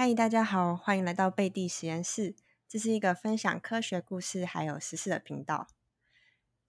[0.00, 2.36] 嗨，大家好，欢迎来到贝蒂实验室。
[2.68, 5.66] 这是一个分享科学故事还有时事的频道。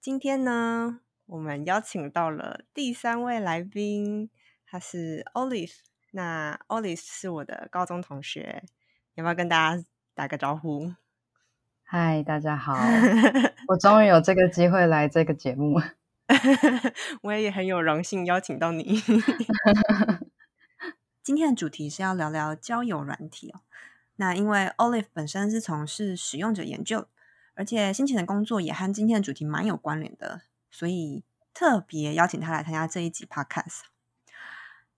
[0.02, 4.32] 今天呢，我们邀请到了第三位来宾，
[4.66, 5.76] 他是 Olive。
[6.10, 8.64] 那 Olive 是我的高中同学，
[9.13, 9.84] 要不要跟大家
[10.16, 10.96] 打个招呼？
[11.84, 12.73] 嗨，大家好，
[13.70, 15.80] 我终于有这个机会来这个节目，
[17.21, 19.00] 我也很有荣幸邀请到你。
[21.30, 23.62] 今天的主题是要聊聊交友软体哦。
[24.16, 27.08] 那因为 Olive 本身是从事使用者研究，
[27.53, 30.41] 而且先前的工作也和今天的主题蛮有关联的，
[30.72, 33.81] 所以特别邀请他来参加这一集 Podcast。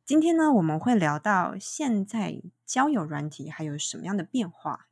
[0.05, 4.87] 今天呢，我们会聊到现在交友软体还有什么样的变化，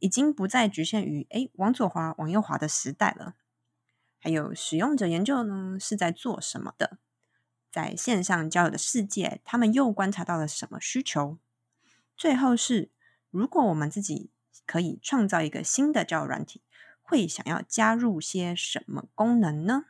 [0.00, 3.36] 已经不再局限于哎往左滑往右滑的时代了。
[4.20, 6.98] 还有使用者研究呢是在做什么的？
[7.72, 11.38] 在线上交友的世界，他们又观察到了什么需求？
[12.14, 12.90] 最后是，
[13.30, 14.28] 如果我们自己
[14.66, 16.60] 可以创造一个新的交友软体，
[17.00, 19.86] 会想要加入些什么功能呢？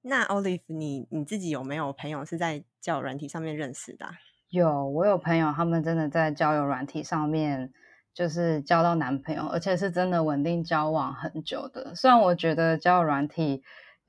[0.00, 4.16] 那 Olive，你你自己有没有朋友是在交友软体上面认识的？
[4.48, 7.72] 有，我有朋友，他们真的在交友软体上面
[8.12, 11.94] 就是交到男朋友，而且是真的稳定交往很久的。
[11.94, 13.62] 虽然我觉得交友软体。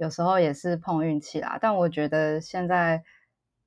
[0.03, 3.05] 有时候也是碰运气啦，但我觉得现在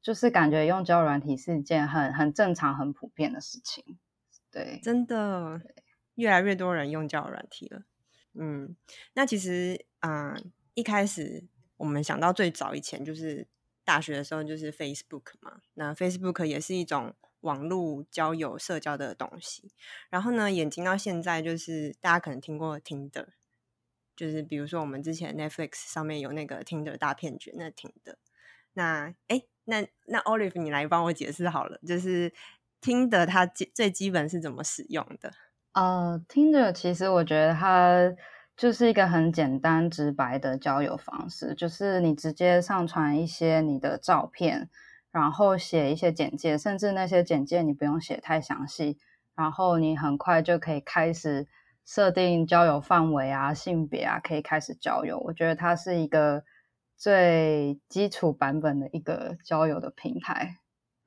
[0.03, 3.99] 就是感觉用交友软体是一件很很正常、很普遍的事情。
[4.51, 5.63] 对，真的，
[6.17, 7.85] 越来越多人用交友软体了。
[8.35, 8.77] 嗯，
[9.15, 10.37] 那其实啊，
[10.75, 11.47] 一开始
[11.79, 13.49] 我们想到最早以前就是
[13.83, 15.63] 大学的时候，就是 Facebook 嘛。
[15.73, 19.73] 那 Facebook 也是一种网络交友社交的东西。
[20.11, 23.29] 然后呢，演进到现在，就是大家可能听过 Tinder。
[24.17, 28.17] 就是比如说，我们之前 Netflix 上面有那个听的大骗局，那听的。
[28.73, 32.33] 那哎，那那 Olive，你来帮我解释好了，就是
[32.81, 35.33] 听的它最基本是怎么使用的？
[35.73, 38.15] 呃，听的其实我觉得它
[38.57, 44.71] 就是一个很简单直白的交友方式，就是你直接上传一些你的照片，
[45.11, 48.99] 然后写一些简介，甚至那些简介你不用写太详细，
[49.35, 51.47] 然后你很快就可以开始。
[51.87, 55.21] 设定交友范围啊、性别啊，可以开始交友。
[55.21, 56.45] 我觉得它是一个
[56.97, 60.59] 最基础版本的一个交友的平台。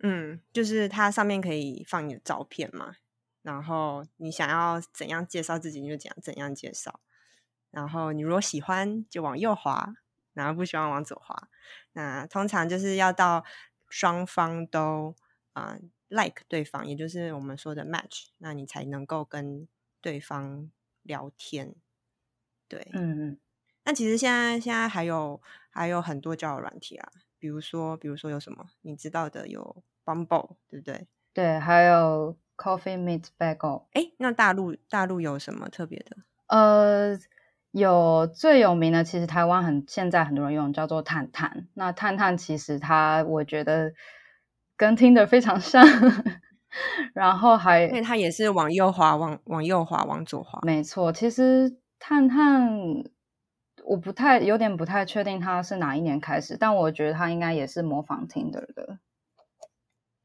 [0.02, 2.96] 嗯，就是它上面可以放你的照片嘛，
[3.42, 7.02] 然后你想要怎样介绍自己，你就讲怎样介绍。
[7.72, 9.94] 然后你如果喜欢，就往右滑；
[10.34, 11.50] 然后不喜欢，往左滑。
[11.92, 13.44] 那通常就是要到
[13.90, 15.14] 双方都
[15.52, 19.68] 啊 like 对方，也就是我们说的 match，那你才能够跟。
[20.02, 20.70] 对方
[21.04, 21.76] 聊天，
[22.68, 23.40] 对，嗯嗯，
[23.86, 31.08] 那其实现在现在还有还有很多交友软体啊，比如说比如说有什么你知道的有 Bumble，对不对？
[31.34, 33.86] 对，还有 Coffee Meet Bagel。
[33.94, 36.18] 哎，那大陆大陆有什么特别的？
[36.48, 37.20] 呃，
[37.72, 41.68] 有最有名的，其实台湾很现在很多人用叫做探探。
[41.74, 43.94] 那探探其实它我觉得
[44.76, 45.86] 跟 Tinder 非常像。
[47.14, 50.60] 然后还，因为它也是往右滑，往往右滑，往左滑。
[50.64, 52.70] 没错，其实探探
[53.84, 59.00] 我不太有点不太确定它是哪一年开始，但我觉得它应该也是模仿 Tinder 的。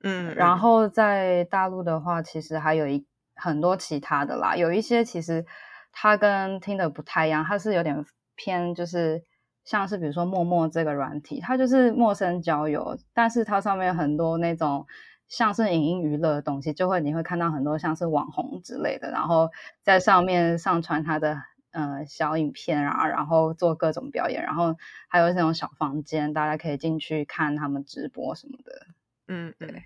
[0.03, 5.47] 嗯，然后在大陆的话，其实还有一很多其他的啦，有一些其实
[5.93, 8.05] 它跟 Tinder 不太一样，它是有点
[8.37, 9.23] 偏，就是
[9.65, 14.87] 像是比如说陌陌这个软体，它就是陌生交友，但是它上面有很多那种。
[15.27, 19.51] 像是影音娱乐的东西，就会你会看到很多像是网红之类的，然后
[19.83, 21.43] 在上面上传他的
[21.73, 24.77] 呃小影片啊，然后做各种表演，然后
[25.09, 28.87] 还有那种小房间，大家可以进去看他们直播什么的。
[29.27, 29.85] 嗯，对。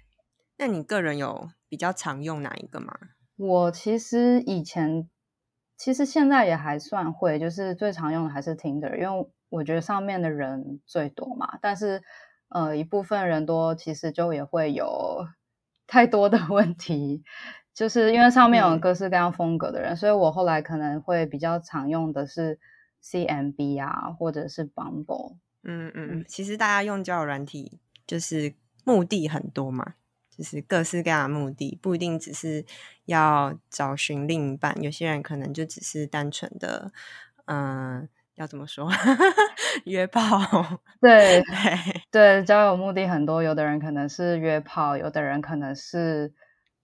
[0.58, 2.92] 那你个人有比较常用哪一个吗？
[3.36, 5.08] 我其实以前，
[5.76, 12.02] 其实现在也还算会，就是最常用的还是 Tinder，因为我觉得上面的人最多嘛，但是。
[12.48, 15.26] 呃，一部分人多，其实就也会有
[15.86, 17.22] 太多的问题，
[17.74, 22.58] 就是因为上面有各式各样风格的人，所以我后来可能会比较常用的是
[23.02, 25.36] CMB 啊，或者是 Bumble。
[25.62, 29.94] 嗯嗯，其实大家用交友软体就是目的很多嘛，
[30.30, 32.64] 就是各式各样的目的，不一定只是
[33.04, 36.92] 要找寻另一半，有些人可能就只是单纯的，
[37.44, 38.08] 嗯。
[38.38, 38.88] 要怎么说？
[39.84, 40.40] 约炮？
[41.00, 46.32] 对对对，交友目的很多，有的人可能是约炮，有的人可能是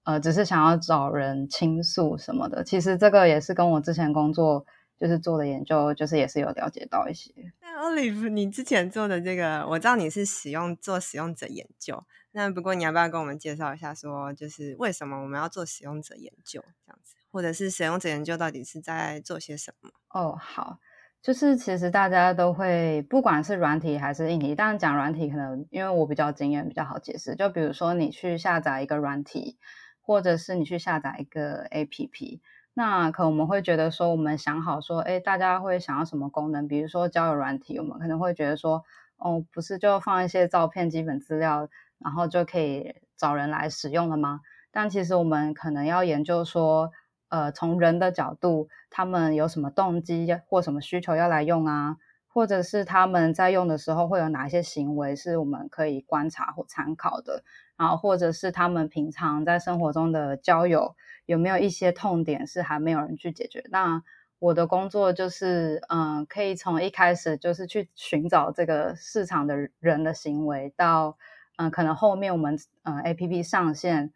[0.05, 2.63] 呃，只是想要找人倾诉什么的。
[2.63, 4.67] 其实这个也是跟我之前工作
[4.99, 7.33] 就是做的研究，就是也是有了解到一些。
[7.61, 19.91] 那 Olive，你之前做的这个，我知道你是使用做使用者研究，那不过你要不要跟我们介绍一下，说就是为什么我们要做使用者研究这样子，或者是使用者研究到底是在做些什么？
[20.11, 20.79] 哦，好。
[21.25, 27.35] 就是其实大家都会，不管是软体还是硬体，当然讲软体可能因为我比较经验比较好解释。
[27.35, 29.57] 就比如说你去下载一个软体，
[30.03, 32.41] 或者是你去下载一个 APP，
[32.75, 36.69] 那可能我们会觉得说，我们想好说，哎，大家会想要什么功能？
[36.69, 38.85] 比如说交友软体，我们可能会觉得说，
[39.17, 41.67] 哦，不是就放一些照片、基本资料，
[42.01, 44.43] 然后就可以找人来使用了吗？
[44.71, 46.93] 但其实我们可能要研究说。
[47.29, 51.97] 呃，从人的角度，他们有什么动机或什么需求要来用啊？
[52.29, 57.45] 或者是他们在用的时候会有哪些行为是我们可以观察或参考的？
[57.77, 63.65] 然后，或者是他们平常在生活中的交友有没有一些痛点是还没有人去解决？
[63.71, 64.03] 那
[64.41, 71.17] 我的工作就是，嗯，可以从一开始就是去寻找这个市场的人的行为，到
[71.57, 74.13] 嗯，可能后面我们嗯 A P P 上线。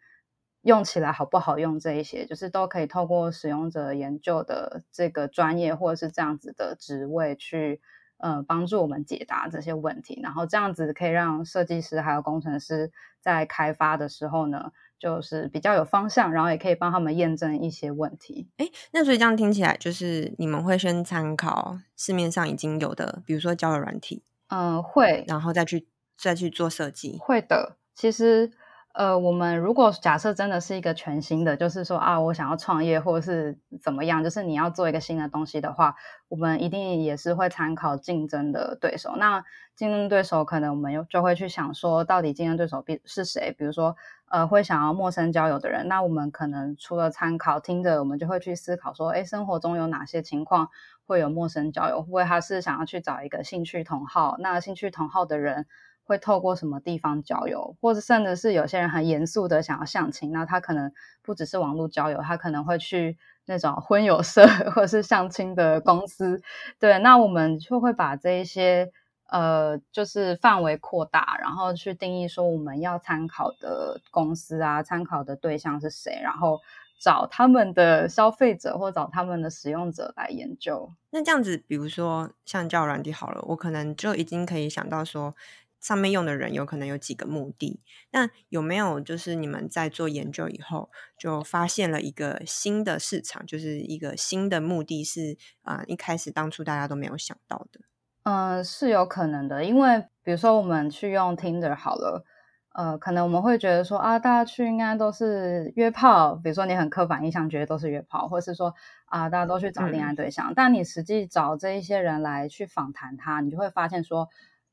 [0.63, 7.79] 用起来好不好用这一些，就是都可以透过使用者研究的这个专业或者是这样子的职位去，
[8.17, 10.19] 呃，帮助我们解答这些问题。
[10.21, 12.91] 然后这样子可以让设计师还有工程师
[13.21, 18.49] 在开发的时候呢，就是比较有方向，然后也可以帮他们验证一些问题。
[18.57, 27.17] 哎，那所以这样听起来，就是你们会先参考市面上已经有的，比如说交友软体，嗯，会，然后再去再去做设计。
[27.21, 28.51] 会的，其实。
[28.99, 35.95] 呃，我们如果假设真的是一个全新的，就是说啊，我想要创业或者是怎么样，就是你要做一个新的东西的话，
[36.27, 39.15] 我们一定也是会参考竞争的对手。
[39.15, 39.41] 那
[39.73, 43.55] 竞争对手可能我们又就会去想说，到底竞争对手是谁？
[43.57, 43.95] 比如说，
[44.27, 50.67] 呃，会想要陌生交友的人，那我们可能除了参考听着，我们就会去思考说，哎，生活中有哪些情况
[51.07, 52.01] 会有陌生交友？
[52.01, 54.35] 会不会他是想要去找一个兴趣同好？
[54.39, 55.67] 那兴趣同好的人。
[56.09, 60.91] 会透过什么地方交友，或者甚至是有些人很严肃的想要相亲，那他可能
[61.21, 63.15] 不只是网络交友，他可能会去
[63.45, 66.41] 那种婚友社或者是相亲的公司。
[66.79, 68.91] 对，那我们就会把这一些
[69.27, 76.59] 呃，就是范围扩大，然后去定义说我们要参考的公司啊，参考的对象是谁，然后
[76.99, 80.91] 找他们的消费者或找他们的使用者来研究。
[81.11, 85.35] 那这样子，比如说像叫软体好了，我可能就已经可以想到说。
[85.79, 87.81] 上面用的人有可能有几个目的，
[88.11, 97.79] 那有没有就是你们在做研究以后就发现了一个新的市场，就是一个新的目的是啊，一开始当初大家都没有想到的。
[98.23, 102.25] 嗯，是有可能的，因为比如说我们去用 Tinder 好了，
[102.73, 114.27] 呃，可能我们会觉得说啊，大家去应该都是约炮，比如说你很刻板印象觉得都是约炮，或是说啊，大家都去找恋爱对象，但你实际找这一些人来去访谈他，你就会发现说。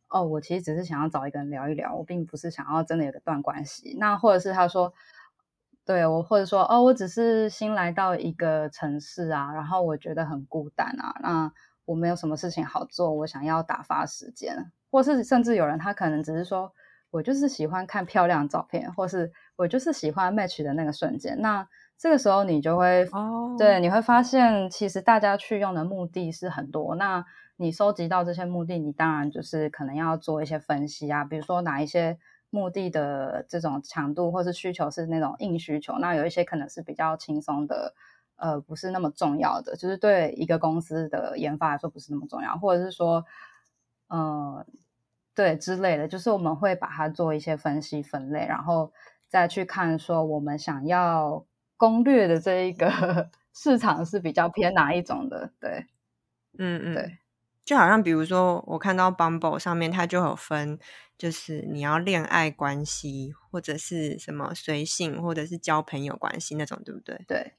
[0.08, 3.96] 哦，我其实只是想要找一个人聊一聊，我并不是想要真的有个断关系。
[3.98, 4.92] 那或者是他说，
[5.84, 11.52] 对我，或者说哦，我只是新来到一个城市啊，然后我觉得很孤单啊，那
[11.84, 16.72] 我没有什么事情好做，我想要打发时间，或是甚至有人他可能只是说
[17.10, 21.40] 我就是喜欢看漂亮照片，或是我就是喜欢 match 的那个瞬间。
[21.40, 21.66] 那
[21.96, 26.94] 这个时候你就会哦，对，你会发现其实大家去用的目的是很多。
[26.96, 27.24] 那
[27.58, 32.18] 你收集到这些目的，你当然就是可能要做一些分析啊，比如说哪一些
[32.50, 37.94] 目的的这种强度或是需求是那种硬需求，那有一些可能是比较轻松的，
[38.36, 43.24] 呃，不是那么重要的，就是对一个公司的研发来说不是那么重要，或者是说，
[44.08, 44.66] 呃，
[45.34, 48.92] 对之类的，就是我们会把它做一些分析分类，然后
[49.28, 51.46] 再去看说我们想要
[51.78, 52.86] 攻略的这一个
[53.54, 55.86] 市场是比较偏哪一种的，对，
[56.58, 57.18] 嗯嗯，对。
[57.66, 60.78] 就好像比如说，我看到 Bumble 上面它就有分，
[61.18, 67.24] 就是你要恋爱关系，或者是什么随性，或者是交朋友关系那种，对不对？
[67.26, 67.54] 对。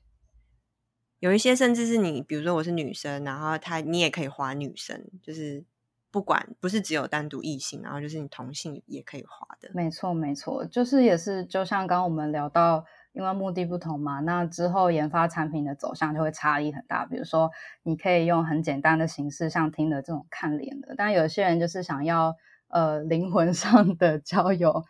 [1.19, 5.65] 有一些甚至是你，比如说我是女生，然后他你也可以划女生，就是
[6.09, 9.69] 不管不是只有单独异性，然后就是你同性也可以划的。
[9.73, 12.85] 没错，没错，就是也是就像刚刚我们聊到。
[13.13, 17.05] 因为目的不同嘛，那之后研发产品的走向就会差异很大。
[17.05, 17.49] 比如说，
[17.83, 22.35] 你可以用很简单的形式，像听的这种看脸的，但有些人就是想要
[22.67, 24.83] 呃灵魂上的交友，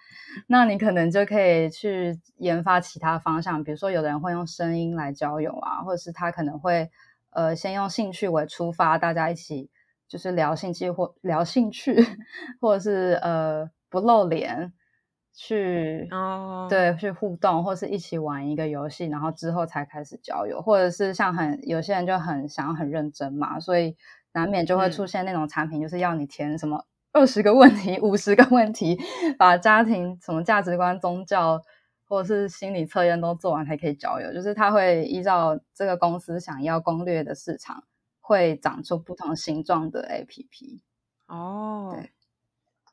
[0.47, 3.63] 那你可能就可以去研发其他方向。
[3.63, 6.89] 比如说，有的人会用声音来交友啊，或者是他可能会
[7.29, 9.69] 呃先用兴趣为出发，大家一起
[10.09, 11.95] 就是聊兴趣或聊兴趣，
[12.59, 14.73] 或者是呃不露脸。
[15.39, 23.95] 去哦，对去互动，或是一起玩一个游戏，然后之后才开始交友，或者是像很有些人就很想要很认真嘛，所以
[24.33, 28.99] 难免就会出现那种产品，就是要你填什么二十个问题、五十个问题，
[29.37, 31.61] 把家庭什么价值观、宗教
[32.07, 37.83] 或者是心理测验都做完才可以交友，就是他会依照这个公司想要攻略的市场，
[38.21, 40.81] 会长出不同形状的 APP。
[41.27, 42.09] 哦，对，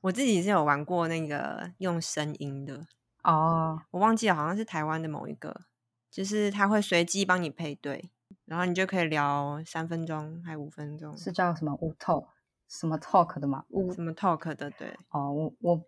[0.04, 2.87] 我自己是有玩过那个用声音的，
[3.23, 5.62] 哦，我忘记了，好像是台湾的某一个，
[6.11, 8.11] 就是他会随机帮你配对，
[8.44, 11.32] 然后你就可以聊三分钟还五分钟，是。
[11.32, 12.26] 叫什么 talk
[12.68, 13.64] 什么 talk 的吗？
[13.70, 15.82] 乌什么 talk 的，对，哦，我我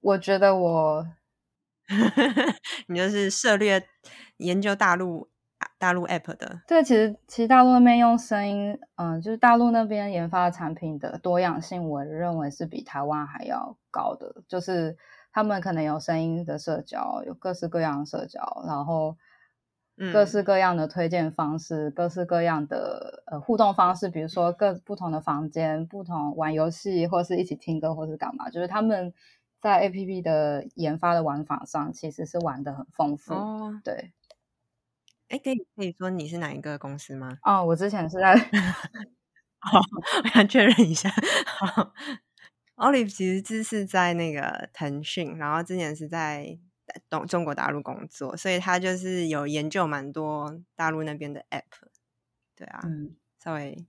[0.00, 1.06] 我觉得我
[2.88, 3.88] 你就是涉猎
[4.36, 5.30] 研究大陆
[5.78, 14.42] 大陆 app 的，对，其实其实大陆那边用声音，嗯，就是大陆那边研发产品的多样性，我认为是比台湾还要高的。
[14.48, 14.96] 就是
[15.32, 19.16] 他们可能有声音的社交，有各式各样的社交，然后
[20.12, 29.12] 各嗯式各样的推荐方式，各式各样的呃互动方式，比如说各不同的房间、不同玩游戏，或是一起听歌，或是干嘛，就是他们
[29.60, 33.34] 在 A P P 的研发的玩法上，其实是玩的很丰富。
[33.34, 34.12] 哦，对，
[35.34, 37.36] 哎，可以可以说你是哪一个公司吗？
[37.42, 38.34] 哦，我之前是在
[39.58, 39.80] 好，
[40.22, 41.10] 我想确认一下。
[41.46, 41.92] 好
[42.76, 46.56] ，Olive 其实这是在那个腾讯，然后之前是在
[47.10, 51.62] 东中国大陆工作，所以他就是有研究蛮多大陆那边的 app。
[52.54, 53.16] 对啊，嗯。
[53.42, 53.84] 稍微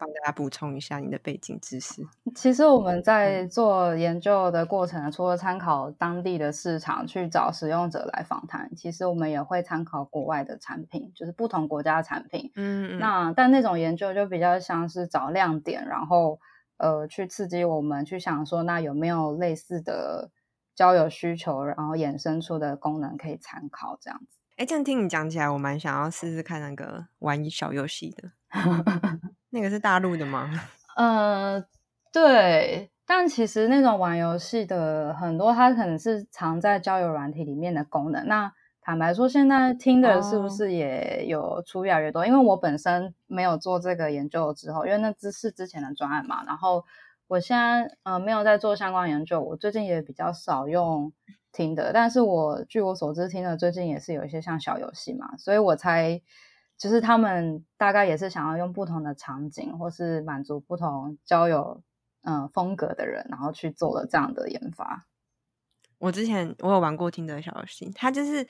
[0.00, 2.02] 帮大家补充一下你的背景知识。
[2.34, 12.50] 其实我们在做研究的过程，除了参考当地的市场去找使用者来访谈，其实我们也会参考国外的产品，就是不同国家的产品。
[12.56, 16.40] 嗯，嗯那但那种研究就比较像是找亮点，然后
[16.78, 20.30] 呃去刺激我们去想说，那有没有类似的
[20.74, 24.38] 交友需求，然后衍生出的功能可以参考这样子。
[24.56, 28.32] 哎，这样听你讲起来，我蛮想要试试看那个玩小游戏的。
[29.50, 30.48] 那个是大陆的吗？
[30.96, 31.64] 呃，
[32.12, 38.26] 对，但其实那种玩游戏的很多，它可能是藏在交友软体里面的功能。
[38.26, 42.26] 那坦白说，现在听的是不哦是也有出越来越多？
[42.26, 46.44] 因为我本身没有做这个研究之后，因为那只是之前的专案嘛。
[46.44, 46.84] 然后
[47.26, 51.12] 我现在呃没有在做相关研究，我最近也比较少用
[51.52, 51.92] 听的。
[51.92, 56.20] 但是我据我所知，听的最近也是有一些像小游戏嘛，所以我才。
[56.80, 61.82] 就是他们大概也是想要用不同的场景，或是满足不同交友
[62.22, 65.06] 嗯、呃风格的人，然后去做了这样的研发。
[65.98, 68.48] 我之前我有玩过听的小游戏，它就是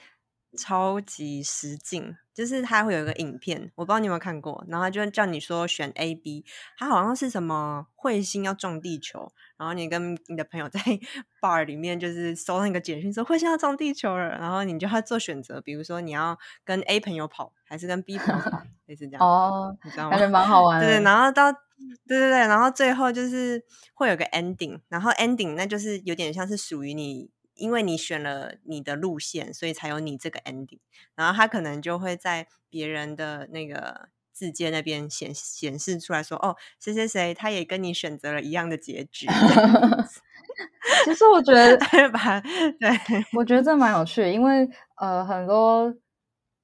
[0.59, 6.45] 超级实境，就是它会有一个影片，我不知道你有没有看过，然后它就叫你说选 A、B，
[6.77, 10.81] 它好像是什么彗星要撞地球，然后你跟你的朋友在
[11.41, 20.21] bar 里面就是收到那个简讯说彗星要撞地球了，然后你就要做选择，比如说你要跟 A 朋友跑还是跟 B 朋友跑， 类似这样，哦，你知道吗感？
[20.21, 20.87] 觉蛮好 玩的。
[20.87, 21.59] 对，然后到对
[22.07, 23.63] 对对，然后最后就是
[23.95, 27.31] 会有个 ending，然后 ending 那就是有点像是属于你，
[27.61, 30.81] 因为你选了你的路线，所以才有你这个 ending，
[31.15, 39.27] 然后他可能就会在别人的那个字节那边显显示出来说，哦，谁谁谁他也跟你选择了一样的结局，
[41.05, 41.77] 其实我觉得，
[42.11, 42.91] 把对
[43.35, 45.95] 我觉得这蛮有趣的，因为呃，很多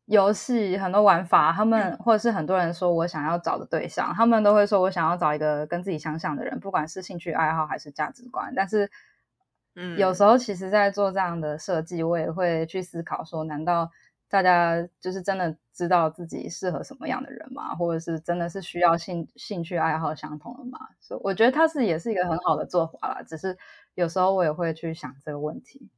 [0.06, 8.52] 游戏、很多玩法，他们或者是很多人说我想要找的对象，他们都会说我想要找一个跟自己相像的人，不管是兴趣爱好还是价值观。
[8.54, 8.90] 但是，
[9.76, 13.90] 嗯有时候其实，在做这样的设计，我也会去思考说，难道
[14.28, 17.74] 大家就是真的知道自己适合什么样的人吗？
[17.74, 20.78] 或者是真的是需要兴兴趣爱好相同的吗？
[20.98, 23.22] 所以我觉得它是也是一个很好的做法啦。
[23.22, 23.56] 只是
[23.94, 25.88] 有时候我也会去想这个问题。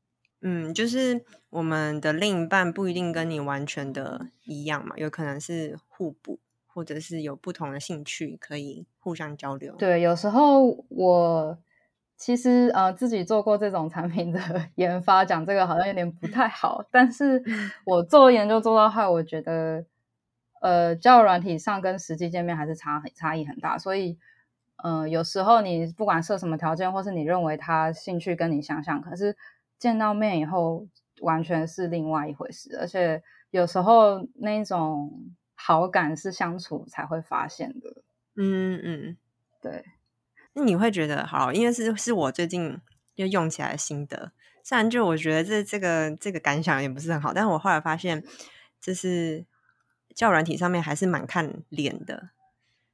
[0.41, 11.59] 嗯，就是我们的另一半不一定跟你完全的一样嘛，有可能是互补，或者是有不同的兴趣可以互相交流。，对，有时候我
[12.19, 14.41] 其实呃自己做过这种产品的
[14.75, 17.43] 研发，讲这个好像有点不太好，但是
[17.87, 19.87] 我做研究做到后，我觉得
[20.61, 24.19] 呃交友软体上跟实际见面还是差很差异很大，所以
[24.83, 29.37] 呃有时候你不管设什么条件，或是你认为他兴趣跟你相像，可是
[29.79, 30.89] 见到面以后
[31.21, 38.03] 完全是另外一回事，而且有时候那种好感是相处才会发现的，
[38.37, 39.17] 嗯嗯，
[39.63, 39.85] 对。
[40.55, 42.81] 那你会觉得好，因为是是我最近
[43.15, 44.33] 就用起来的心得，
[44.65, 48.25] 虽然就我觉得这这个这个感想也不是很好，但是我后来发现，
[48.81, 49.45] 就是
[50.15, 52.31] 交友软体上面还是蛮看脸的，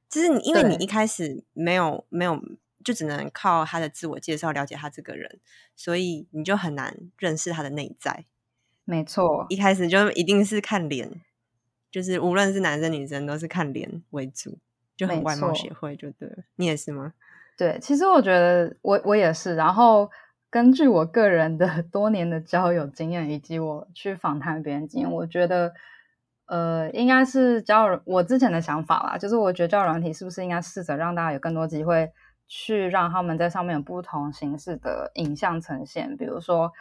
[0.09, 2.39] 就是你因为你一开始没有没有
[2.83, 5.39] 就只能靠他的自我介绍了解他这个人，
[5.75, 8.25] 所以你就很难认识他的内在。
[8.83, 11.21] 没错，一开始就一定是看脸，
[11.89, 14.59] 就是无论是男生女生都是看脸为主，
[14.95, 16.43] 就很外貌协会，就对了。
[16.57, 17.13] 你也是吗？
[17.57, 19.55] 对，其实我觉得我我也是。
[19.55, 20.09] 然后
[20.49, 25.73] 根据我个人的 多年的交友经验，以及我去访谈别人经验，我觉得。
[26.47, 32.07] 呃，应该是交友，我之前的想法啦，就是我觉得交友软体是不是应该试着让大家有更多机会
[32.47, 36.71] 去让他们在上面有不同形式的影像呈现，比如说，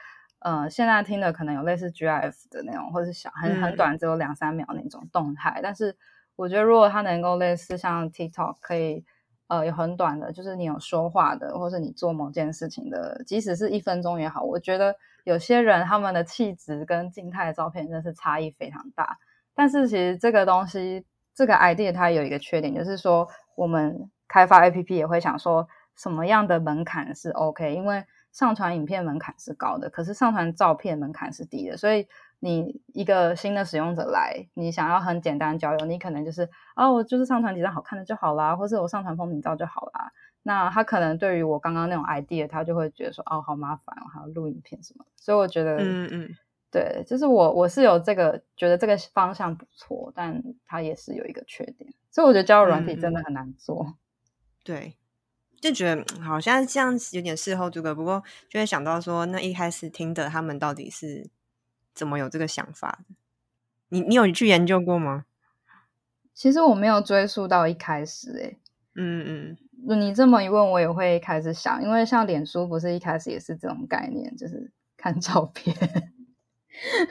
[0.40, 5.96] 呃，现在听的可能有类似 GIF 的那种，或者是小很很短，只有两三秒那种动态，但是
[6.36, 9.02] 我觉得如果它能够类似像 TikTok 可以，
[9.48, 19.18] 呃，有很短的，就是你有说话的，或是你做某件事情的，即使是一分钟也好，我觉得有些人他们的气质跟静态的照片真是差异非常大。
[19.54, 32.08] 但是其实这个东西，这个 idea 它有一个缺点，就是说我们开发 app 也会想说什么样的门槛是 OK，因为上传影片门槛是高的，可是上传照片门槛是低的，所以
[32.44, 40.12] 你一个新的使用者来，你想要很简单交友，你可能就是啊，我就是上传几张好看的就好啦，或是我上传风景照就好啦。
[40.42, 46.36] 那他可能对于我刚刚那种 idea，他就会觉得说哦，好麻烦，我还要录影片什么，所以我觉得，嗯嗯。
[46.70, 53.94] 对，就是我我是有这个觉得这个方向不错，但它也是有一个缺点，所以我觉得交友软体真的很难做。
[54.62, 54.96] 对，
[55.62, 61.30] 就觉得好像这样有点事后诸葛，不过就会想到说，那一开始听的他们到底是
[61.94, 63.14] 怎么有这个想法的？
[63.90, 65.26] 你你有去研究过吗？
[66.34, 68.56] 其实我没有追溯到一开始，哎，
[68.96, 75.76] 嗯嗯，你这么一问，我也会开始想，因为像脸书不是一开始也是这种概念，就是看照片。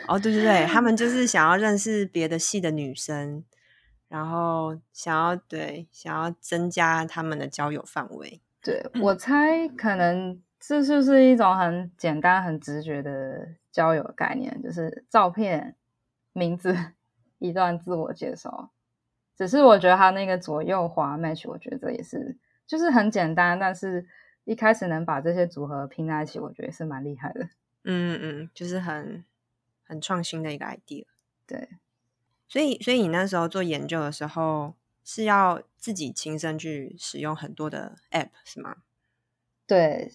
[0.09, 3.45] 哦，对对对，他们就是 想要认识别的系的女生，
[4.09, 8.41] 然后想要对想要增加他们的交友范围。
[8.61, 15.75] 对我猜，可能这就是一种很简单、很直觉的交友概念，就是照片、
[16.31, 16.93] 名字、
[17.39, 18.71] 一段自我介绍。
[19.35, 24.07] 只是我觉得他那个左右滑 match，我觉得也是就是很简单，但是
[24.45, 27.49] 一开始能把这些组合拼在一起，我觉得也是蛮厉害的。
[27.83, 29.25] 嗯嗯，就是很。
[29.85, 31.05] 很创新的一个 idea，
[31.45, 31.67] 对，
[32.47, 38.77] 所以所以你那时候做研究的时候是要自己亲身去使用很多的 app 是吗？
[39.67, 40.13] 对，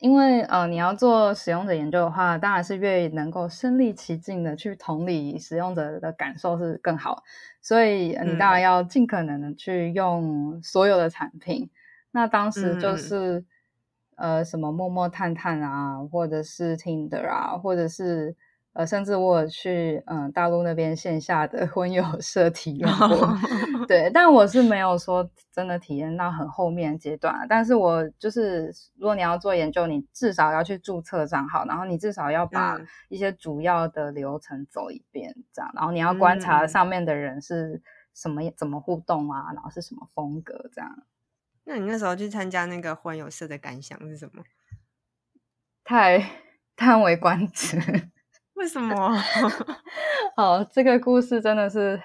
[0.00, 7.22] 因为呃你要做使用者研究的话，当然是越能够身临其境的去同理使用者的感受是更好，
[7.62, 11.70] 所以你当然要尽可能的去用所有的产品。
[12.10, 13.44] 那当时就是
[14.16, 18.34] 呃什么陌陌探探啊，或者是 Tinder 啊，或者是。
[18.72, 23.36] 呃，甚至我去嗯大陆那边线下的 婚友社体验过，
[23.88, 27.44] 对， 但我是没有说真的体验到很后面阶段。
[27.48, 32.78] 但是我就是，如果你要做研究，你至少要去注册账号，然后你至少要把
[33.08, 37.82] 一些主要的流程走一遍，这样，然后你要观察上面的人是
[38.14, 41.02] 什么怎么互动啊，然后是什么风格这样。
[41.64, 44.44] 那你那时候去参加那个婚友社的感想是什么？
[45.82, 46.24] 太
[46.76, 48.09] 叹为观止。
[48.60, 49.16] 为什么？
[50.36, 51.98] 好，这个故事真的是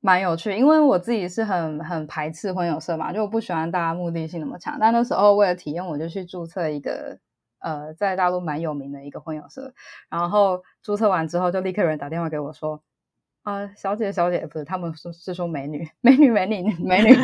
[0.00, 4.78] 蛮有趣，因为我自己是很很排斥婚友社嘛，就我不喜欢大家目的性那么强。
[4.80, 7.18] 但那时候为了体验，我就去注册一个
[7.58, 9.74] 呃，在大陆蛮有名的一个婚友社。
[10.08, 12.82] 然后注册完之后，就立刻有人打电话给我说
[13.44, 17.14] ：“啊，小姐，小姐，不是，他们说是说 美女，美女，美女，美女。”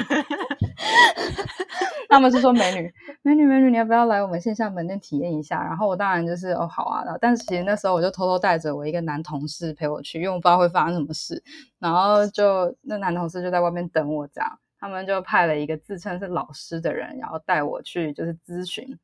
[2.09, 5.63] 他们是说美女，美女，美女，你要不要来我们线下门店体验一下？
[5.63, 11.43] 然后我当然就是哦好啊，但是其实那时候我就偷偷带着我一个男同事陪我去，因为我不知道会发生什么事。
[11.79, 18.99] 然后就那男同事就在外面等我，这样他们就派了一个自称是老师的人，然后带我去就是咨询。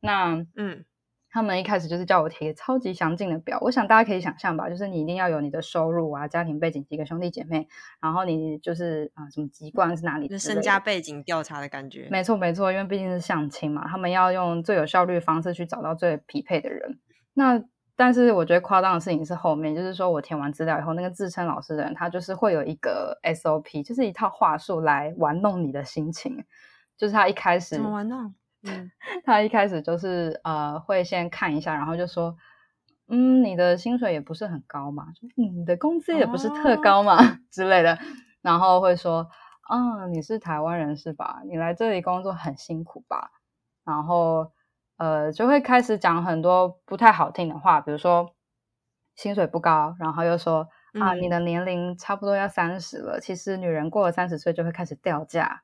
[0.00, 0.84] 那嗯。
[1.36, 7.68] 他们一开始就是叫我填超级详尽的表，我想大家可以想象吧，就是你一定要有你的收入啊、家庭背景、几个兄弟姐妹，
[8.00, 12.08] 然后你就是啊什么籍贯是哪里，就身家背景调查的感觉。
[12.10, 16.98] 没错没错，因为毕竟是相亲嘛，他们要用最有效率的方式去找到最匹配的人。
[17.34, 17.62] 那
[17.96, 26.42] 但是我觉得夸张的事情是后面，就是说我填完资料以后，那个自称老师的人他就是会有一个 SOP，就是一套话术来玩弄你的心情，
[26.96, 28.34] 就是他一开始怎么玩弄？
[29.24, 32.36] 他一开始就是呃，会先看一下，然后就说，
[33.08, 37.16] 嗯，你的薪水也不是很高嘛，你的工资也不是特高嘛
[37.50, 37.98] 之类的，
[38.42, 39.28] 然后会说，
[39.68, 41.40] 啊，你是台湾人是吧？
[41.48, 43.30] 你来这里工作很辛苦吧？
[43.84, 44.52] 然后
[44.98, 48.34] 呃，就会开始讲很多不太好听的话，比如说
[49.14, 50.68] 薪水不高，然后又说
[51.00, 55.62] 啊，你的年龄差不多要三十了，其实女人过了三十岁就会开始掉价。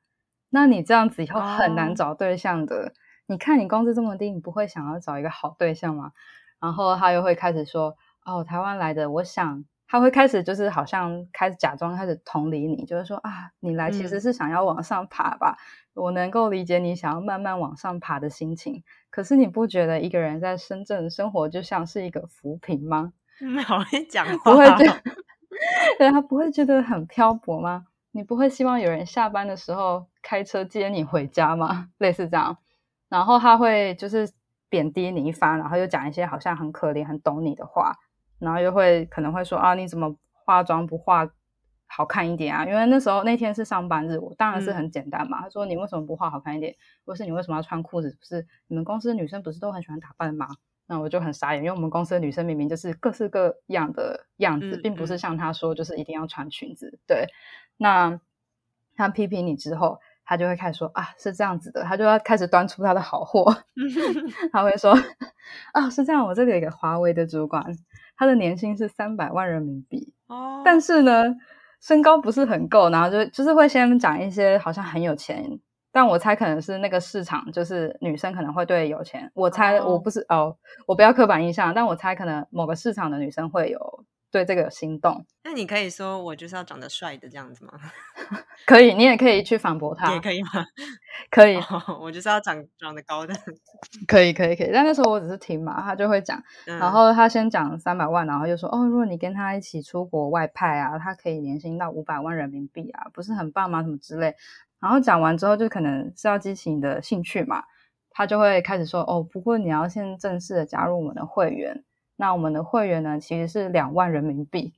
[0.54, 2.92] 那你这样子以后很难找对象的。
[3.26, 6.12] 你看你工资这么低，你不会想要找一个好对象吗？
[6.60, 15.58] 然后他又会开始说：“哦，台湾来的，我想。”他会开始就是好像开始假装开始同理你，就是说啊，你来其实是想要往上爬吧？
[15.94, 18.82] 我能够理解你想要慢慢往上爬的心情。
[19.10, 23.12] 可是你不觉得一个人在深圳生活就像是一个浮萍吗？
[23.66, 25.02] 好会讲话，不会觉得
[25.98, 27.86] 对他不会觉得很漂泊吗？
[28.12, 31.88] 你不会希望有人下班的时候开车接你回家吗？
[31.98, 32.58] 类似这样，
[33.08, 34.30] 然后他会就是
[34.68, 37.96] 贬低你一番，然后又讲一些好像很可怜、很懂你的话。
[38.38, 41.30] 然后又会可能会说啊，你怎么化妆不化
[41.86, 42.66] 好看一点啊？
[42.66, 45.40] 因为那时候那天是上班日，我当然是很简单嘛。
[45.42, 46.74] 他说你为什么不化好看一点？
[47.06, 48.16] 或是你为什么要穿裤子？
[48.18, 50.48] 不是你们公司女生不是都很喜欢打扮吗？
[50.92, 56.98] 那我就很傻眼，因为我们公司的女生明明就是各式各样的样子，并不是像她说就是一定要穿裙子。
[57.06, 57.28] 对，
[57.78, 58.20] 那
[58.94, 59.98] 她批评你之后。
[60.24, 63.52] 她就会开始说啊，是这样子的，她就要开始端出她的好货。
[64.52, 64.96] 她会说
[65.72, 67.62] 啊，是这样，我这里有一个华为的主管，
[68.16, 71.24] 他的年薪是三百万人民币，哦，但是呢，
[71.80, 75.58] 身高不是很够，然后就就是会先讲一些好像很有钱，
[75.92, 84.04] 但我猜可能是那个市场，就是女生可能会对有钱，我猜我不是哦，我不要刻板印象，但我猜可能某个市场的女生会有。
[84.32, 87.74] 对这个有心动，那你可以说我就是要长得帅的这样子吗？
[88.64, 90.48] 可以，你也可以去反驳他，也可以吗？
[91.30, 91.58] 可以，
[92.00, 93.34] 我就是要长长得高的，
[94.08, 94.70] 可以，可以，可以。
[94.72, 103.82] 但那时候我只是听嘛，他就会讲，然后他先讲三百万，然后就说哦，如果你跟他一起出国外派啊，他可以年薪到五百万人民币啊，不是很棒吗？
[103.82, 104.34] 什么之类。
[104.82, 107.62] 然后讲完之后，就可能是要激起你的兴趣嘛，
[108.10, 111.84] 他就会开始说哦，不过你要先正式的加入我们的会员。
[112.16, 114.74] 那我们的会员呢，其实是两万人民币。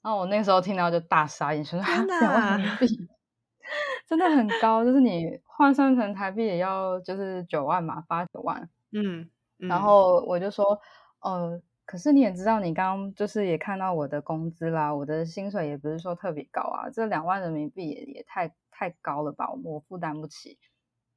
[0.00, 3.08] 然后我那时候听到就大傻眼，说两万人民币
[4.08, 8.68] 真的很高，就是你换算成台币也要就是九万嘛，八九万。
[8.92, 10.80] 嗯，然后我就说，
[11.20, 20.58] 呃，可是你也知道，你刚刚就是也看到我的工资啦，我的薪水也不是说特别高啊，这两万人民币也也太太高了吧，我负担不起。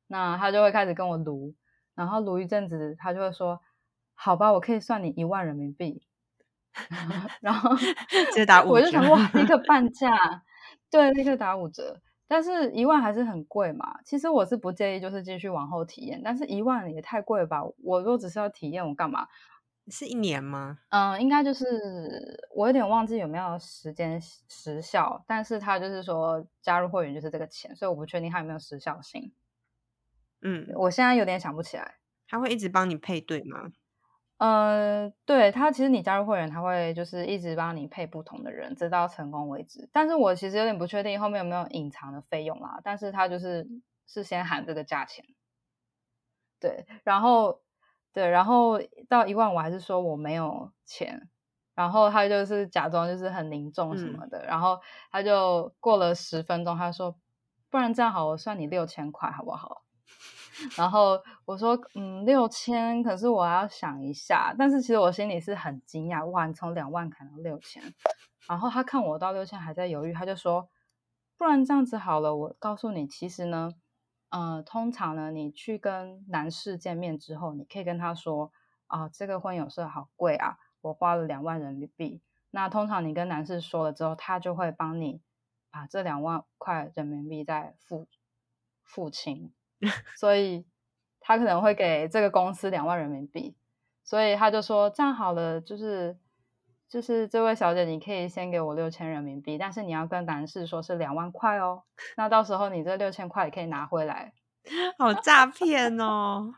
[0.08, 1.54] 那他就会开始跟我撸，
[1.94, 3.60] 然后撸一阵子，他就会说。
[4.24, 6.04] 好吧，我可以算你一万人民币，
[7.42, 7.76] 然后
[8.08, 10.44] 直接打五折，我就想哇，立刻半价，
[10.92, 12.00] 对，立刻打五折。
[12.28, 14.00] 但是一万还是很贵嘛。
[14.06, 17.64] 其实我是不介意，就是继续往后体验，但是一万也太贵了吧？
[17.84, 19.28] 我如果只是要体验，我干嘛？
[19.92, 20.80] 是一年吗？
[20.90, 21.66] 嗯，应该就是
[22.54, 29.34] 我有点忘记有没有时间时效，但是他就是说加入会员就是这个钱，所以我不确定他有没有时效性。
[30.42, 31.96] 嗯，我现在有点想不起来。
[32.28, 33.72] 他会一直帮你配对吗？
[34.38, 39.88] 呃，对他，其实你加入会员，他会就是一直帮你配不同的人，直到成功为止。
[39.94, 42.82] 但是我其实有点不确定后面有没有隐藏的费用啦。
[42.84, 43.68] 但是他就是
[44.08, 45.24] 是先喊这个价钱，
[46.60, 47.62] 对，然后
[48.14, 51.30] 对，然后到一万，我还是说我没有钱，
[51.74, 54.80] 然后他就是假装就是很凝重什么的，然后
[55.12, 57.16] 他就过了十分钟，他说，
[57.70, 59.84] 不然这样好，我算你六千块好不好？
[60.78, 64.54] 然后我说，嗯，六千，可是我要想一下。
[64.58, 67.82] 但是其实我心里是很惊讶，哇，你从两万砍到六千。
[68.48, 70.68] 然后他看我到六千还在犹豫，他就说，
[71.38, 73.72] 不然这样子好了，我告诉你，其实呢，
[74.32, 78.52] 呃，通常呢，你去跟男士见面之后，你可以跟他说，
[78.88, 82.22] 啊，这个婚友社好贵啊，我花了两万人民币。
[82.52, 85.22] 那通常你跟男士说了之后，他就会帮你
[85.70, 88.08] 把这两万块人民币再付
[88.84, 89.54] 付清。
[90.16, 90.66] 所以
[91.20, 93.56] 他可能会给这个公司两万人民币，
[94.04, 96.18] 所以他就说这样好了，就是
[96.92, 101.84] 就是这位小姐，你可以先给我六千人民币，但是你要跟男士说是两万块哦，
[102.18, 104.34] 那到时候你这六千块也可以拿回来。
[105.00, 106.54] 好诈骗哦，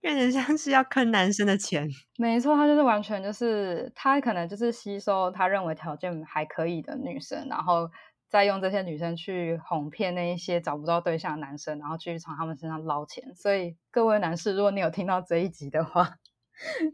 [0.00, 1.86] 有点像是要坑男生的钱。
[2.16, 7.90] 没错，他就是完全就是他可能就是吸收他认为条件还可以的女生，然后。
[8.30, 13.34] 再用这些女生去哄骗那一些找不到对象的男生，然后继续从他们身上捞钱。
[13.34, 16.16] 所以各位男士，如果你有听到这一集的话，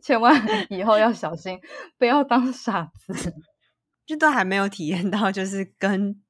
[0.03, 0.35] 千万
[0.71, 1.61] 以后要小心，
[1.99, 3.35] 不要当傻子。
[4.07, 6.23] 就都还没有体验到，就是跟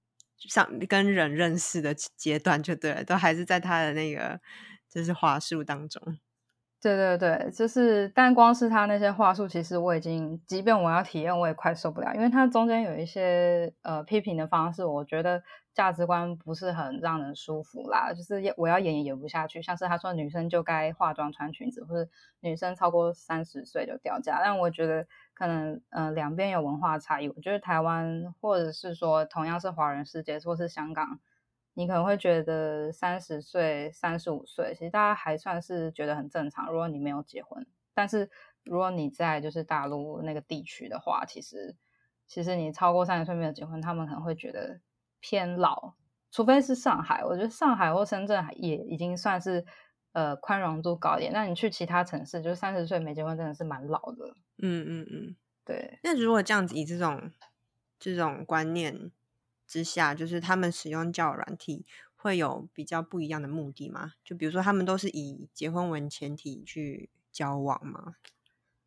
[0.48, 4.40] 上跟人认识的阶段，就对了，都还是在他的那个
[4.88, 6.00] 就是话术当中。
[6.84, 15.42] 对对对，就是，但光是他那些话术，其实我已经，即便我要体验，我也快受不了，因为他中间有一些呃批评的方式，我觉得
[15.72, 18.12] 价值观不是很让人舒服啦。
[18.12, 24.40] 就是我要演也演不下去，像是他说女生就该化妆穿裙子，或者女生超过三十岁就掉价。
[24.44, 31.18] 但我觉得可能呃两边有文化差异，我觉得台湾或者是说同样是华人世界，或是香港
[31.76, 36.70] 你可能会觉得三十岁、三十五岁，其实大家还算是觉得很正常。
[36.70, 38.30] 如果你没有结婚，但是
[38.62, 41.74] 如果你在就是大陆那个地区的话，其实
[42.28, 44.80] 其实你超过三十岁没有结婚，他们可能会觉得
[45.18, 45.94] 偏老。
[46.30, 49.64] 除非是上海，我觉得上海或深圳也已经算是
[50.12, 51.32] 呃宽容度高一点。
[51.32, 54.36] 那你去其他城市，就是三十岁没结婚真的是蛮老的。
[54.58, 55.98] 嗯嗯嗯，对。
[56.04, 57.32] 那如果这样子以这种
[57.98, 59.10] 这种观念。
[59.66, 64.12] 之下，就是他们使用交友软体会有比较不一样的目的吗？
[64.24, 68.14] 就比如说，他们都是以结婚为前提去交往吗？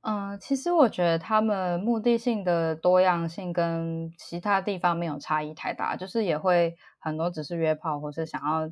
[0.02, 8.72] 嗯，其实我觉得他们目的性的多样性跟其他地方没有差异太大，就是也会很多只是约炮或是想要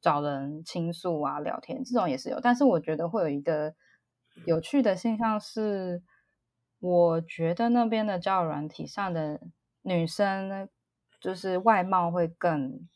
[0.00, 2.38] 找人倾诉啊、聊天这种也是有。
[2.40, 3.74] 但是我觉得会有一个
[4.46, 6.02] 有趣的现象是，
[6.80, 9.40] 我觉得那边的交友软体上的
[9.82, 10.68] 女生。
[11.24, 12.86] 就是外貌会更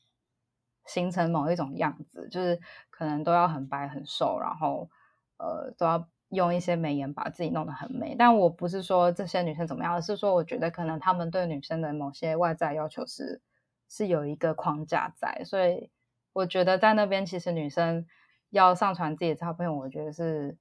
[0.85, 2.61] 形成某一种样子，就是
[2.91, 4.91] 可能都要很白很瘦，然后
[5.39, 8.15] 呃都要用一些美颜把自己弄得很美。
[8.19, 13.41] 但我不是说这些女生怎么样，而是说我觉得可能他们对女生的某些外在要求是
[13.89, 15.89] 是有一个框架在，所以
[16.35, 18.05] 我觉得在那边其实女生
[18.51, 20.59] 要上传自己的照片，我觉得是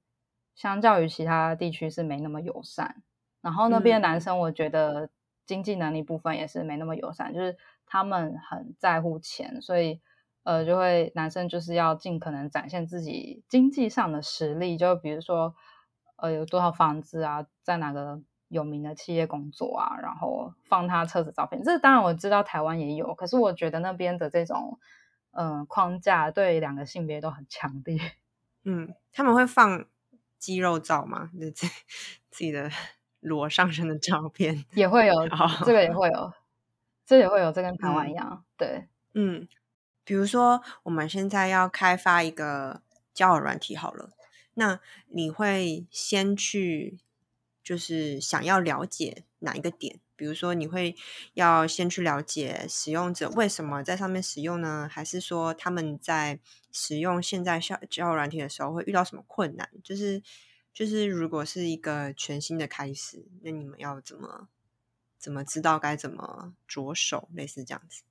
[0.54, 3.02] 相较于其他地区是没那么友善。
[3.42, 5.10] 然后那边男生我觉得。
[5.48, 7.56] 经济能力部分也是没那么友善，就是
[7.86, 10.00] 他们很在乎钱，所以
[10.42, 15.54] 呃，就会男生就是要尽可能展现自己经济上的实力，就比如说
[16.16, 21.62] 呃有多少房子啊，在哪个有名的企业工作啊，然后放他车子照片。
[21.62, 24.78] 这当然我知道台湾也有，可是我觉得那边的这种
[25.32, 27.98] 嗯框架对两个性别都很强烈。
[28.64, 29.86] 嗯，他们会放
[30.38, 31.30] 肌肉照吗？
[31.54, 31.66] 自
[32.30, 32.70] 自己的。
[33.20, 35.14] 裸上身的照片也会有，
[35.64, 36.32] 这个也会有，
[37.04, 38.44] 这也会有，这跟台湾一样。
[38.56, 39.48] 对，嗯，
[40.04, 42.80] 比如说我们现在要开发一个
[43.12, 44.10] 交友软体，好了，
[44.54, 44.78] 那
[45.08, 46.98] 你会先去，
[47.64, 49.98] 就是想要了解哪一个点？
[50.14, 50.94] 比如说，你会
[51.34, 54.88] 要先去了解使用者为什么在上面使用呢？
[54.90, 56.38] 还是说他们在
[56.70, 59.68] 使用现在交交友软体的时候会遇到什么困难？
[59.82, 60.22] 就是。
[60.78, 64.46] 就是如果是一个全新的开始，那你们要怎么
[65.18, 67.28] 怎么知道该怎么着手？
[67.34, 68.04] 类似这样子。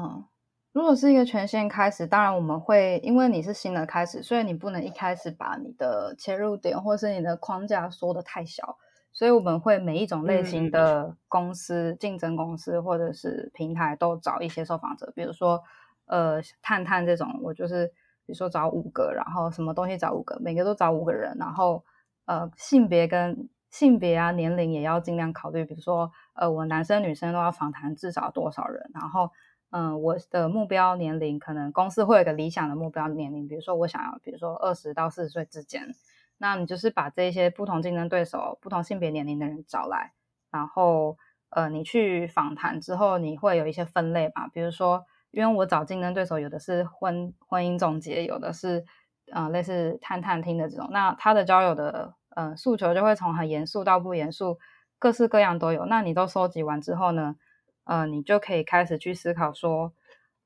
[0.00, 0.24] 嗯，
[0.72, 8.78] 如果是一个全新开始，当然我们会因为你是新的开始，所以你不能一开始把你的切入点或是你的框架缩的太小，
[9.12, 15.62] 所以我们会每一种类型的公司、竞争公司或者是平台都找一些受访者，比如说
[16.06, 17.88] 呃探探这种，我就是
[18.24, 21.84] 比如说找五个，然后什么东西找五个，每个都找五个人，然后。
[22.26, 25.64] 呃，性别跟性别啊，年龄也要尽量考虑。
[25.64, 28.90] 比如说，呃，我男生女生都要访谈至少多少人？
[28.94, 29.30] 然后，
[29.70, 35.94] 嗯，我的目标年龄可能公司会有个理想的目标年龄，比如说我想要，比如说二十到四十岁之间。
[36.38, 40.12] 那你就是把这些不同竞争对手、不同性别年龄的人找来，
[40.50, 41.16] 然后，
[41.50, 44.48] 呃，你去访谈之后，你会有一些分类吧？
[44.52, 48.84] 比如说，因为我找竞争对手，有的是婚婚姻总结，有的是。
[49.32, 54.58] 呃，类似探探听的这种，那他的交友的呃诉求就会从很严肃到不严肃，
[54.98, 55.84] 各式各样都有。
[55.86, 57.36] 那你都收集完之后呢，
[57.84, 59.92] 呃，你就可以开始去思考说，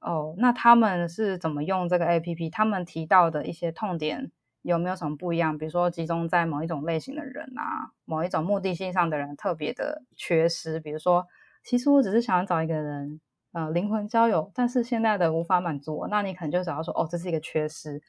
[0.01, 2.49] 哦，那他们是怎么用这个 A P P？
[2.49, 5.59] 他们提到的一些痛点有没有什么不一样？
[5.59, 10.81] 比如说集中在某一种类型的人啊，某一种目的性上的人特别的缺失。
[10.81, 11.27] 比如说，
[11.65, 13.21] 其实我只是想要找一个人，
[13.53, 18.01] 呃，灵魂交友，但是现在的无法满足我，那你可能就找到说，哦，这是一个缺失。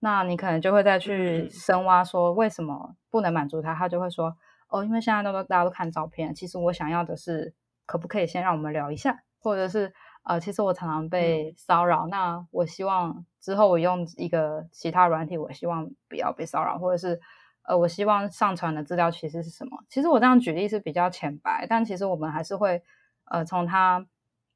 [0.00, 3.74] 那你可能就会再去深挖，说为什么不能满足他？
[3.74, 4.36] 他就会说，
[4.68, 7.54] 哦，因为现在都都大家都看照片，其实我想要的是，
[7.86, 9.22] 可不可以先让我们聊一下？
[9.40, 9.92] 或者是，
[10.24, 17.18] 呃，其实我常常被骚扰，那我希望之后我用一个其他软体，我希望不要被骚扰，或者是，
[17.62, 19.82] 呃，我希望上传的资料其实是什么？
[19.88, 22.82] 其实我这样举例是比较浅白，但其实我们还是会，
[23.30, 24.04] 呃，从他，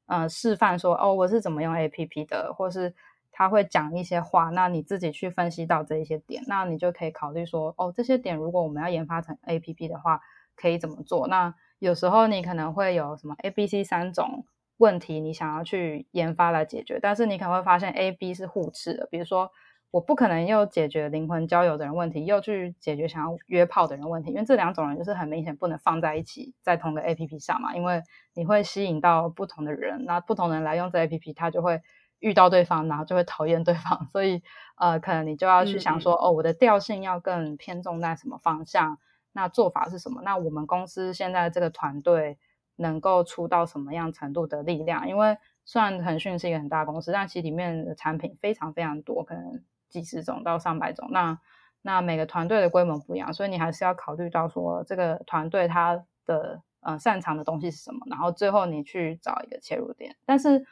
[0.05, 2.93] 呃，示范说，哦，我是怎么用 APP 的，或是。
[3.39, 10.19] 他会讲一些话，那你自己去分析到这一些点，那你就可以考虑说，哦，这些点如果我们要研发成 A P P 的话，
[10.57, 11.25] 可以怎么做？
[11.29, 19.07] 那有时候你可能会有什么 A B C 三种问题，你想要去研发来解决，但是你可能会发现 A B 是互斥的。
[19.09, 19.49] 比如说，
[19.91, 31.81] 我不可能又解决灵魂交友的人问题，又去解决想要约炮的人问题，因为这两种人就是很明显不能放在一起在同个 A P P 上嘛，因为你会吸引到不同的人，那不同人来用这 A P P，他就会。
[32.19, 34.41] 遇到对方，然后就会讨厌对方， 所以
[34.75, 38.97] 呃，可能你就要去想说，哦，我的调性要更偏重在什么方向？
[39.31, 40.21] 那做法是什么？
[40.23, 42.37] 那我们公司现在这个团队
[42.77, 45.07] 能够出到什么样程度的力量。
[45.07, 51.09] 因为虽然腾讯是一个很大公司，但其实里面的产品非常非常多，可能几十种到上百种。
[51.11, 51.39] 那
[51.81, 60.15] 那每个团队的规模不一样，所以你还是要考虑到说这个团队它的呃擅长的东西是什么，然后最后你去找一个切入点。
[60.25, 60.65] 但是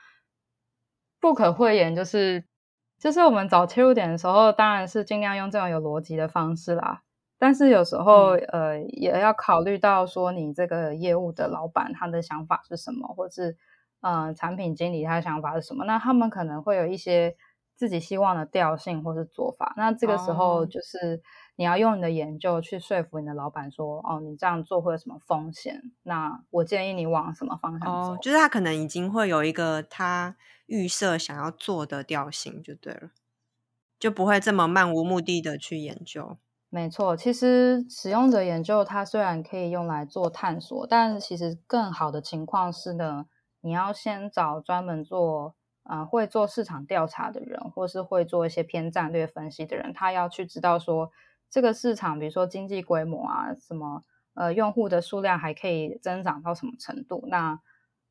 [1.19, 2.43] 不可讳言，就是
[2.99, 7.01] 就是我们找切入点的时候，当然是尽量用这种有逻辑的方式啦。
[7.37, 13.55] 但是有时候呃也要考虑到说你这个业务的老板他的想法是什么，或是
[14.01, 17.35] 嗯产品经理他的想法是什么，那他们可能会有一些。
[17.79, 21.21] 自己希望的调性或是做法，那这个时候就是
[21.57, 25.79] 你要用你的研究去说服你的老板说，哦，你这样做会有什么风险？
[26.01, 28.17] 那我建议你往什么方向走？
[28.19, 30.35] 就是他可能已经会有一个他
[30.67, 33.09] 预设想要做的调性，就对了，
[33.99, 36.37] 就不会这么漫无目的的去研究。
[36.69, 43.25] 没错，其实使用者研究它虽然可以用来做探索，但其实更好的情况是呢，
[43.61, 45.55] 你要先找专门做。
[45.89, 51.13] 啊，会做市场调查的人，或是会做一些偏战略分析的人，他要去知道说
[51.49, 54.03] 这个市场，比如说经济规模啊，什么
[54.33, 57.23] 呃用户的数量还可以增长到什么程度？
[57.29, 57.61] 那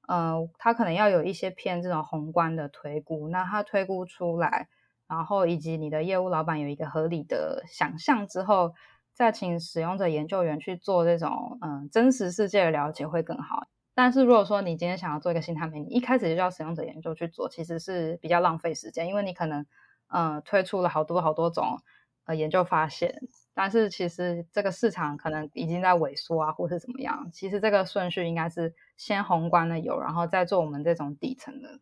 [0.06, 4.68] 呃，他可能要有一些偏这种宏观的推估，那他推估出来，
[5.08, 8.74] 然后以及你的业务老板有一个合理的想象之后，
[9.14, 13.66] 再请使用者研究员去做这种嗯真实世界的了解会更好。
[13.94, 19.64] 但是如果说你今天想要做一个新产品，你一开始就叫使用者研究去做，其实是比较浪费时间，因为你可能，
[20.08, 21.80] 嗯，推出了好多好多种
[22.26, 23.22] 呃研究发现，
[23.56, 27.30] 但是其实这个市场可能已经在萎缩啊，或是怎么样。
[27.32, 31.80] 其实这个顺序应该是先宏观的有，然后再做我们这种底层的。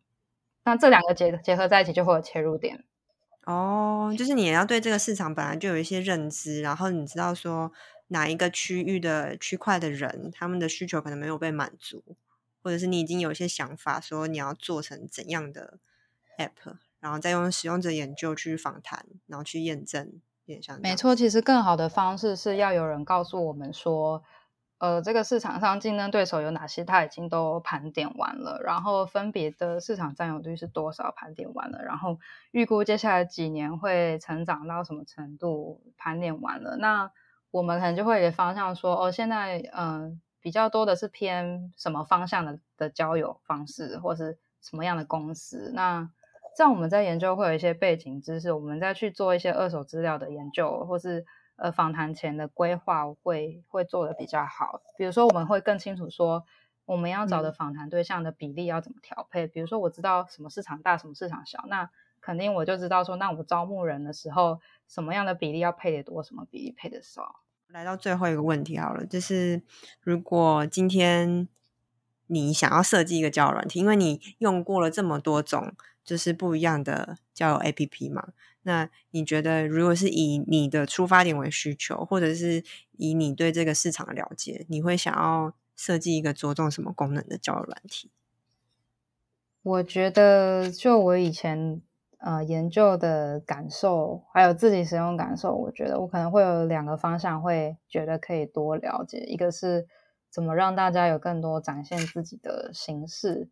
[0.63, 2.85] 那这两个结结合在一起，就会有切入点。
[3.43, 7.73] 哦，就是你也要对这个市场本来就有一些认知，然后你知道说。
[8.09, 12.03] 哪一个区域的区块的人，他们的需求可能没有被满足，
[12.61, 15.79] 或者是你已经有一些想法，说你要做成怎样的
[16.37, 21.15] app，然后再用使用者研究去访谈，然后去验证，点像没错。
[21.15, 24.23] 其实更好的方式是要有人告诉我们说，
[24.77, 32.19] 呃，这个市场上竞争对手有哪些，他已经都盘点完了，然后分别的市场占有率是多少，盘点完了，然后
[32.51, 37.11] 预估接下来几年会成长到什么程度，盘点完了，那。
[37.51, 45.71] 我们可能就会有方向说，哦，现在嗯比较多的是偏什么方向的的交友方式，或是什么样的公司？
[45.73, 46.09] 那
[46.55, 51.25] 这样我们在研究会有一些背景知识，我们再去做一些二手资料的研究，或是
[51.57, 54.81] 呃访谈前的规划会会做的比较好。
[54.97, 56.45] 比如说，我们会更清楚说
[56.85, 59.47] 我们要找的访谈对象的比例要怎么调配。
[59.47, 61.89] 比如说，我知道什么市场大，什么市场小，那
[62.21, 67.41] 肯定我就知道说，那我招募人的时候，什么样的比例要配的多，什么比例配的少。
[67.67, 69.61] 来到最后一个问题好了，就是
[69.99, 71.49] 如果今天
[72.27, 75.73] 你想要设计一个交友软体，因为你用过了这么多种，
[76.05, 78.29] 就是不一样的交友 APP 嘛，
[78.61, 82.63] 那你觉得如果是以你的出发点为需求，或者是
[82.93, 88.11] 以你对这个市场的了解，你会想要设计一个着重什么功能的交友软体？
[89.63, 91.81] 我觉得，就我以前。
[92.17, 99.19] 呃，研究的感受，还有自己使用感受，我觉得我可能会有两个方向，会觉得可以多了解。
[99.27, 99.85] 一个是
[100.31, 103.49] 怎么让大家有更多展现自己的形式，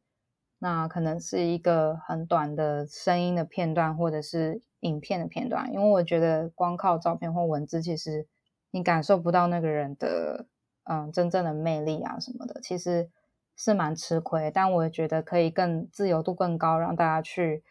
[0.64, 5.70] 那可能是一个很短的声音的片段，或者是影片的片段。
[5.74, 8.26] 因为我觉得光靠照片或文字，其实
[8.72, 10.46] 你感受不到那个人的
[10.86, 13.10] 嗯真正的魅力啊什么的，其实
[13.58, 14.50] 是蛮吃亏。
[14.50, 17.64] 但我觉得可以更自由度更高，让大家去。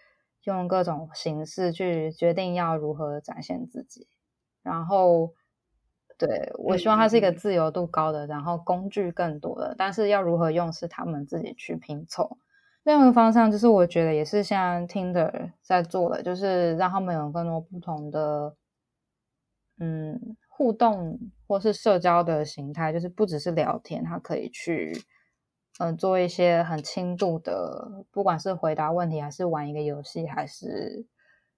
[0.45, 4.09] 用各种形式去决定要如何展现自己，
[4.65, 5.35] 然后
[6.19, 12.39] 对我希望它是一个自由度高的，然后工具更多的，但是要如何用是他们自己去拼凑。
[12.85, 18.55] 另外一个方向就是我觉得也是像 Tinder 在做的，就是让他们有更多不同的
[19.79, 24.93] 嗯互动或是社交的形态，就是不只是聊天，它可以去。
[25.79, 31.07] 嗯，做一些很轻度的，不管是回答问题，还是玩一个游戏，还是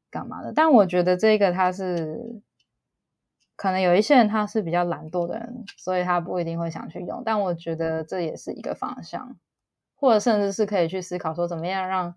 [0.08, 0.52] 干嘛的。
[0.52, 2.40] 但我觉得这个他是
[3.56, 7.22] 可能有一些人他是比较懒惰的人，所以他不一定会想去用。
[7.24, 9.36] 但我觉得这也是一个方向，
[10.04, 12.14] 或者甚至是可以去思考说，怎么样让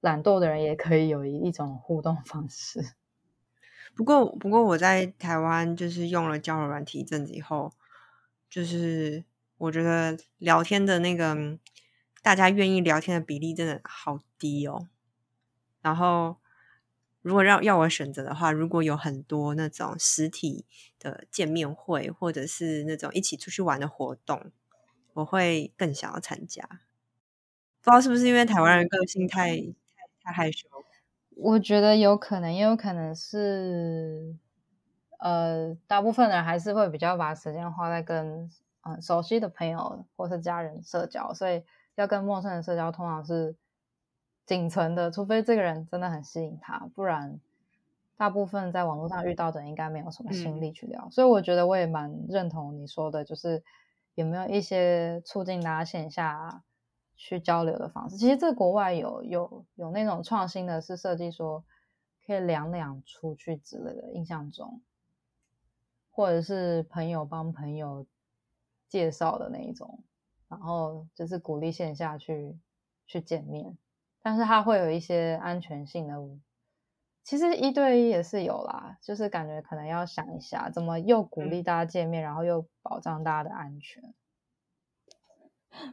[0.00, 2.94] 懒惰的人也可以有一一种互动方式。
[3.96, 7.72] 不过，不过我在台湾就是用了交友软体一阵子以后，
[8.50, 9.24] 就是。
[9.58, 11.56] 我觉得聊天的那个
[12.20, 14.88] 大家愿意聊天的比例真的好低哦。
[15.80, 16.38] 然后，
[17.20, 20.64] 如果让要我选择的话，如果有很多那种实体
[20.98, 24.50] 的见面会，或者是那种一起出去玩的活动，
[25.12, 26.80] 我会更想要参加。
[27.82, 29.72] 不知道是不是因为台湾人个性太太
[30.22, 30.68] 太害羞？
[31.36, 34.36] 我觉得有可能，也有可能是，
[35.18, 38.48] 呃，大部分人还是会比较把时间花在跟
[38.82, 41.64] 嗯熟悉的朋友或是家人社交，所以
[41.96, 43.56] 要跟陌生人社交，通常是
[44.46, 47.40] 仅存的，除非这个人真的很吸引他，不然。
[48.14, 53.64] 大部分在网络上遇到的应该没有什么心力去聊，所以我觉得我也蛮认同你说的，就是
[54.14, 56.62] 有没有一些促进大家线下
[57.24, 58.16] 去交流的方式。
[58.16, 61.64] 其实这国外有有有那种创新的，是设计说
[62.26, 64.82] 可以两两出去之类的，印象中，
[66.10, 68.04] 或者是朋友帮朋友
[68.88, 70.02] 介绍的那一种，
[70.48, 72.58] 然后就是鼓励线下去
[73.06, 73.78] 去见面，
[74.20, 76.18] 但是它会有一些安全性的。
[77.22, 84.12] 其实一对一也是有啦，就是感觉可能要想一下，怎么又鼓励大家见面，然后又保障大家的安全。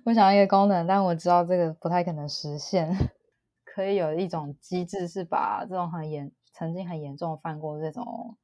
[0.05, 2.89] 我想要一个功能，但我知道这个不太可能实现。
[3.65, 8.37] 可以有一种机制，是把这种很严、曾经很严重犯过这种，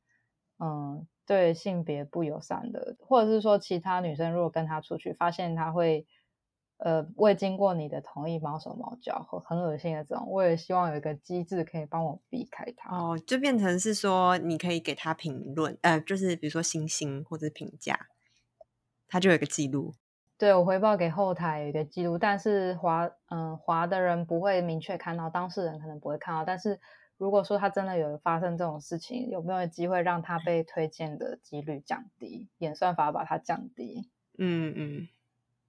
[0.59, 6.05] 嗯，对性别不友善的，或者是说其他女生如果跟他出去，发现他会。
[6.77, 12.93] 呃，未经过你的同意，毛手毛脚或很恶心的这种，我也希望有一个机制可以帮我避开他。
[12.93, 17.97] 哦，就变成是说，你可以给他评论，呃，就是比如说星星或者评价，
[19.07, 19.95] 他就有一个记录。
[20.38, 26.43] 对我回报给后台有一个记录，但是划嗯划的人不会明确看到，当事人可能不会看到。
[26.43, 26.79] 但是
[27.17, 32.49] 如果说他真的有发生这种事情，有没有机会让他被推荐的几率降低？
[32.57, 34.09] 演算法把它降低。
[34.38, 35.07] 嗯嗯。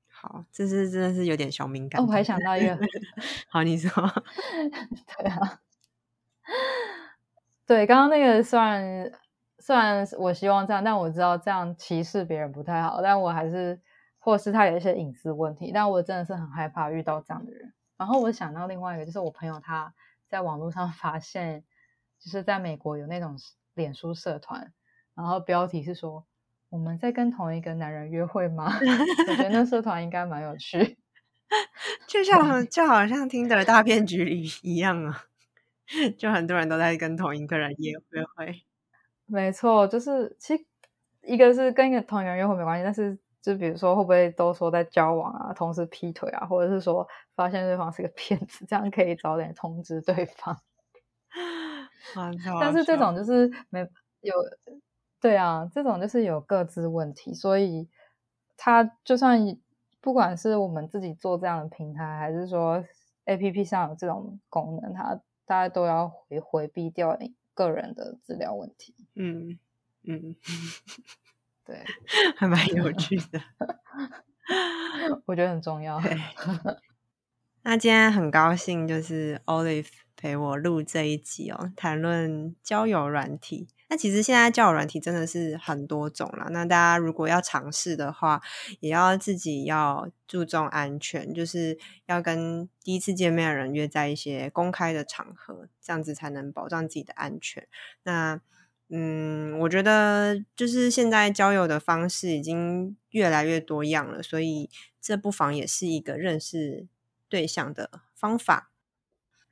[0.09, 2.01] 好，这是真的是有点小敏感。
[2.05, 2.79] 我还想到一个，
[3.51, 3.91] 好，你说，
[5.19, 5.61] 对啊，
[7.67, 9.13] 对，刚刚那个虽然
[9.59, 13.79] 虽然我希望这样，但我知道这样歧视别人不太好，但我还是，
[14.27, 17.73] 或是他有一些隐私问题，但我真的是很害怕遇到这样的人。
[17.97, 19.95] 然后我想到另外一个，就是我朋友他
[20.29, 21.63] 在网络上 发现，
[22.19, 23.37] 就是在美国有那种
[23.75, 24.73] 脸书社团，
[25.15, 26.27] 然后标题是说。
[26.69, 28.67] 我们在跟同一个男人约会吗？
[29.31, 30.99] 我觉得那社团应该蛮有趣，
[32.09, 35.23] 就像就好像听的大骗局里一样啊，
[36.19, 38.63] 就很多人都在跟同一个人约约会。
[39.27, 40.65] 没错，就是其实
[41.23, 43.17] 一个是跟一个同一个人约会没关系，但是
[43.53, 50.61] 就比如说会不会都说在交往啊，同时劈腿啊，或者是说发现对方是个骗子，这样可以早点通知对方。
[52.61, 53.81] 但是这种就是没
[54.21, 54.35] 有。
[55.21, 57.89] 对啊，这种就是有各自问题，所以
[58.57, 59.41] 他就算
[60.01, 62.85] 不管是我们自己做这样的平台，还是说
[63.25, 67.19] A P P 上有这种功能，他大家都要回回避掉
[67.55, 68.95] 个人的资料问题。
[69.15, 69.59] 嗯
[70.05, 70.37] 嗯，
[71.67, 71.85] 对，
[72.37, 73.41] 还蛮有趣的，
[75.27, 76.01] 我觉得很重要。
[77.63, 83.67] 那今天很高兴，就是 Olive 陪我录这一集哦，谈论交友软体。
[83.89, 86.49] 那其实现在交友软体真的是很多种了。
[86.51, 88.41] 那大家如果要尝试的话，
[88.81, 97.67] 也要自己要注重安全，就是要跟第一次见面的人约在一些公开的场合，这样子才能保障自己的安全。
[98.05, 98.41] 那
[98.89, 104.71] 嗯，我觉得就是现在交友的方式已经越来越多样了，所以
[105.01, 106.87] 这不妨也是一个认识
[107.29, 108.71] 对象的方法。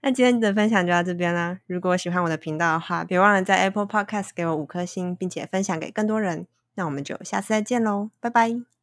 [0.03, 1.61] 那今天的分享就到这边啦。
[1.66, 6.47] 如果喜欢我的频道的话，别忘了在 Apple Podcast 给我五颗星，并且分享给更多人。
[6.74, 8.74] 那我们就下次再见喽，拜拜。